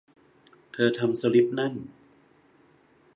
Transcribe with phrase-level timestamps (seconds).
[0.73, 1.73] เธอทำสลิปนั่น